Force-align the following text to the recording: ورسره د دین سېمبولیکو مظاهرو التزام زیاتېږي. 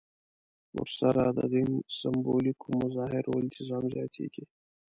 ورسره 0.77 1.23
د 1.37 1.39
دین 1.53 1.71
سېمبولیکو 1.97 2.67
مظاهرو 2.81 3.39
التزام 3.41 3.83
زیاتېږي. 3.93 4.43